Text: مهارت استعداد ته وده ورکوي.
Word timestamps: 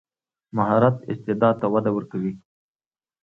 مهارت 0.55 0.95
استعداد 1.11 1.55
ته 1.61 1.67
وده 1.73 1.91
ورکوي. 1.93 2.33